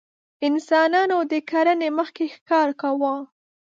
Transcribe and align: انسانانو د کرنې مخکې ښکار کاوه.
انسانانو 0.47 1.17
د 1.31 1.33
کرنې 1.49 1.89
مخکې 1.97 2.25
ښکار 2.35 2.69
کاوه. 2.81 3.15